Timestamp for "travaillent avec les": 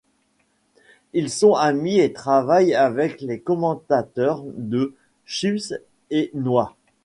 2.11-3.39